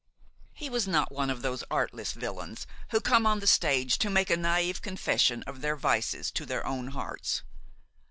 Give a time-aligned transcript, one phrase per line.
[0.53, 4.31] He was not one of those artless villains who come on the stage to make
[4.31, 7.43] a naïve confession of their vices to their own hearts.